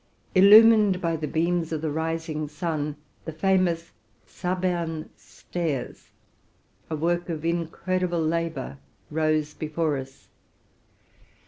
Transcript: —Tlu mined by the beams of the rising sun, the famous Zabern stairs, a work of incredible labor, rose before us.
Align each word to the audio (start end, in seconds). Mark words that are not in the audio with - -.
—Tlu 0.35 0.63
mined 0.67 0.99
by 0.99 1.15
the 1.15 1.27
beams 1.27 1.71
of 1.71 1.81
the 1.83 1.91
rising 1.91 2.47
sun, 2.47 2.95
the 3.25 3.31
famous 3.31 3.91
Zabern 4.27 5.09
stairs, 5.15 6.09
a 6.89 6.95
work 6.95 7.29
of 7.29 7.45
incredible 7.45 8.19
labor, 8.23 8.79
rose 9.11 9.53
before 9.53 9.97
us. 9.99 10.27